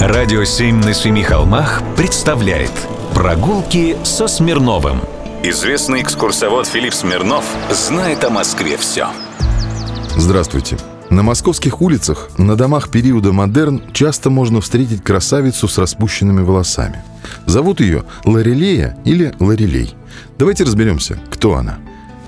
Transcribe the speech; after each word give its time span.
Радио 0.00 0.44
«Семь 0.44 0.76
на 0.84 0.92
семи 0.92 1.22
холмах» 1.22 1.82
представляет 1.96 2.70
Прогулки 3.14 3.96
со 4.04 4.28
Смирновым 4.28 5.00
Известный 5.42 6.02
экскурсовод 6.02 6.66
Филипп 6.66 6.92
Смирнов 6.92 7.46
знает 7.70 8.22
о 8.22 8.28
Москве 8.28 8.76
все 8.76 9.08
Здравствуйте! 10.14 10.76
На 11.08 11.22
московских 11.22 11.80
улицах, 11.80 12.28
на 12.36 12.56
домах 12.56 12.90
периода 12.90 13.32
модерн 13.32 13.80
часто 13.94 14.28
можно 14.28 14.60
встретить 14.60 15.02
красавицу 15.02 15.66
с 15.66 15.78
распущенными 15.78 16.42
волосами. 16.42 17.02
Зовут 17.46 17.80
ее 17.80 18.04
Лорелея 18.24 18.98
или 19.06 19.32
Лорелей. 19.40 19.94
Давайте 20.38 20.64
разберемся, 20.64 21.18
кто 21.30 21.54
она. 21.54 21.78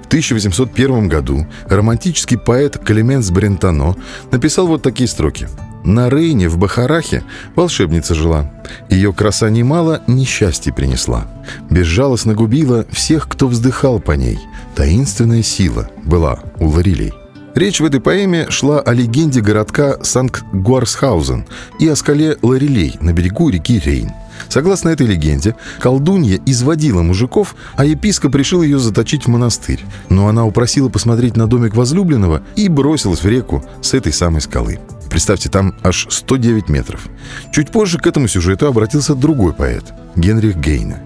В 0.05 0.07
1801 0.07 1.09
году 1.09 1.47
романтический 1.69 2.39
поэт 2.39 2.79
Клеменс 2.79 3.31
Брентано 3.31 3.95
написал 4.31 4.69
вот 4.69 4.83
такие 4.83 5.07
строки– 5.07 5.49
на 5.85 6.09
Рейне 6.09 6.49
в 6.49 6.59
Бахарахе 6.59 7.23
волшебница 7.55 8.15
жила. 8.15 8.51
Ее 8.91 9.13
краса 9.13 9.51
немало 9.51 10.03
несчастье 10.07 10.73
принесла. 10.73 11.27
Безжалостно 11.71 12.35
губила 12.35 12.85
всех, 12.91 13.29
кто 13.29 13.49
вздыхал 13.49 14.01
по 14.01 14.13
ней. 14.13 14.39
Таинственная 14.75 15.43
сила 15.43 15.89
была 16.05 16.41
у 16.59 16.69
Ларилей. 16.69 17.13
Речь 17.55 17.81
в 17.81 17.85
этой 17.85 18.01
поэме 18.01 18.49
шла 18.51 18.81
о 18.81 18.93
легенде 18.93 19.41
городка 19.41 19.97
Санкт-Гуарсхаузен 20.03 21.47
и 21.81 21.89
о 21.89 21.97
скале 21.97 22.37
Ларилей 22.43 22.97
на 23.01 23.13
берегу 23.13 23.49
реки 23.49 23.81
Рейн. 23.81 24.13
Согласно 24.49 24.91
этой 24.91 25.07
легенде, 25.07 25.57
колдунья 25.81 26.41
изводила 26.47 27.03
мужиков, 27.03 27.57
а 27.77 27.85
епископ 27.85 28.35
решил 28.37 28.63
ее 28.63 28.79
заточить 28.79 29.25
в 29.25 29.29
монастырь. 29.29 29.85
Но 30.09 30.29
она 30.29 30.45
упросила 30.45 30.89
посмотреть 30.89 31.37
на 31.37 31.47
домик 31.49 31.75
возлюбленного 31.75 32.43
и 32.55 32.69
бросилась 32.69 33.23
в 33.23 33.29
реку 33.29 33.65
с 33.83 33.95
этой 33.95 34.13
самой 34.13 34.41
скалы. 34.41 34.79
Представьте, 35.19 35.49
там 35.49 35.75
аж 35.83 36.07
109 36.11 36.69
метров. 36.69 37.09
Чуть 37.51 37.73
позже 37.73 37.99
к 37.99 38.07
этому 38.07 38.29
сюжету 38.29 38.69
обратился 38.69 39.17
другой 39.17 39.53
поэт– 39.53 39.83
Генрих 40.15 40.55
Гейне. 40.59 41.01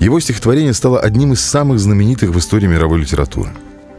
Его 0.00 0.20
стихотворение 0.20 0.72
стало 0.72 0.98
одним 1.00 1.34
из 1.34 1.42
самых 1.42 1.78
знаменитых 1.78 2.30
в 2.30 2.38
истории 2.38 2.66
мировой 2.66 3.00
литературы. 3.00 3.50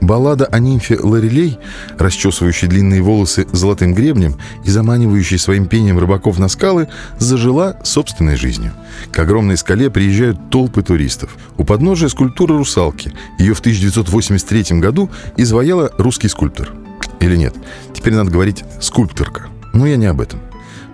Баллада 0.02 0.46
о 0.46 0.58
нимфе 0.58 0.98
Лорелей, 1.00 1.60
расчесывающей 2.00 2.68
длинные 2.68 3.04
волосы 3.04 3.46
золотым 3.52 3.94
гребнем 3.94 4.38
и 4.64 4.72
заманивающей 4.72 5.38
своим 5.38 5.68
пением 5.68 6.00
рыбаков 6.00 6.40
на 6.40 6.48
скалы, 6.48 6.88
зажила 7.20 7.78
собственной 7.84 8.38
жизнью. 8.38 8.72
К 9.12 9.20
огромной 9.20 9.56
скале 9.56 9.92
приезжают 9.92 10.50
толпы 10.50 10.82
туристов. 10.82 11.38
У 11.60 11.64
подножия 11.64 12.10
скульптура 12.10 12.58
русалки. 12.58 13.14
Ее 13.38 13.54
в 13.54 13.60
1983 13.60 14.80
году 14.80 15.12
изваяла 15.38 15.92
русский 16.00 16.28
скульптор. 16.28 16.72
Или 17.20 17.36
нет? 17.36 17.54
Теперь 17.94 18.16
надо 18.16 18.32
говорить 18.32 18.64
«скульпторка». 18.82 19.50
Но 19.74 19.86
я 19.86 19.98
не 19.98 20.06
об 20.06 20.22
этом. 20.22 20.40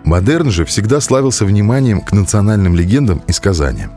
Модерн 0.05 0.51
же 0.51 0.65
всегда 0.65 1.01
славился 1.01 1.45
вниманием 1.45 1.99
к 1.99 2.11
национальным 2.13 2.75
легендам 2.75 3.23
и 3.27 3.31
сказаниям. 3.31 3.91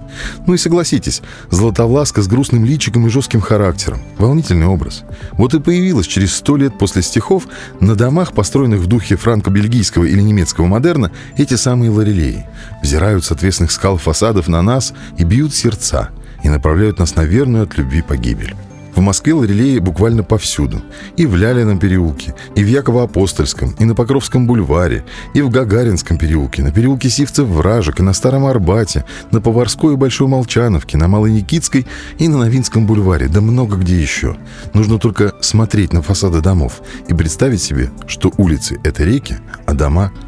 Ну 0.46 0.54
и 0.54 0.58
согласитесь, 0.58 1.20
Златовласка 1.50 2.22
с 2.22 2.26
грустным 2.26 2.64
личиком 2.64 3.06
и 3.06 3.10
жестким 3.10 3.42
характером. 3.42 4.00
Волнительный 4.16 4.66
образ. 4.66 5.04
Вот 5.32 5.52
и 5.52 5.60
появилась 5.60 6.06
через 6.06 6.34
сто 6.34 6.56
лет 6.56 6.78
после 6.78 7.02
стихов 7.02 7.46
на 7.80 7.94
домах, 7.94 8.32
построенных 8.32 8.80
в 8.80 8.86
духе 8.86 9.16
франко-бельгийского 9.16 10.04
или 10.04 10.22
немецкого 10.22 10.66
модерна, 10.66 11.12
эти 11.36 11.54
самые 11.54 11.90
лорелеи. 11.90 12.46
Взирают 12.82 13.24
с 13.24 13.30
ответственных 13.30 13.70
скал 13.70 13.98
фасадов 13.98 14.48
на 14.48 14.62
нас 14.62 14.94
и 15.18 15.24
бьют 15.24 15.54
сердца, 15.54 16.08
и 16.42 16.48
направляют 16.48 16.98
нас 16.98 17.16
на 17.16 17.24
верную 17.24 17.64
от 17.64 17.76
любви 17.76 18.00
погибель. 18.00 18.54
В 18.98 19.00
Москве 19.00 19.32
лорелеи 19.32 19.78
буквально 19.78 20.24
повсюду. 20.24 20.82
И 21.16 21.24
в 21.24 21.36
Лялином 21.36 21.78
переулке, 21.78 22.34
и 22.56 22.64
в 22.64 22.66
Яково-Апостольском, 22.66 23.76
и 23.78 23.84
на 23.84 23.94
Покровском 23.94 24.48
бульваре, 24.48 25.04
и 25.34 25.40
в 25.40 25.50
Гагаринском 25.50 26.18
переулке, 26.18 26.64
на 26.64 26.72
переулке 26.72 27.08
Сивцев-Вражек, 27.08 28.00
и 28.00 28.02
на 28.02 28.12
Старом 28.12 28.44
Арбате, 28.44 29.04
на 29.30 29.40
Поварской 29.40 29.92
и 29.92 29.96
Большой 29.96 30.26
Молчановке, 30.26 30.96
на 30.96 31.06
Малой 31.06 31.30
Никитской 31.30 31.86
и 32.18 32.26
на 32.26 32.38
Новинском 32.38 32.88
бульваре, 32.88 33.28
да 33.28 33.40
много 33.40 33.76
где 33.76 34.02
еще. 34.02 34.36
Нужно 34.74 34.98
только 34.98 35.32
смотреть 35.42 35.92
на 35.92 36.02
фасады 36.02 36.40
домов 36.40 36.82
и 37.06 37.14
представить 37.14 37.62
себе, 37.62 37.92
что 38.08 38.32
улицы— 38.36 38.80
это 38.82 39.04
реки, 39.04 39.36
а 39.64 39.74
дома— 39.74 40.10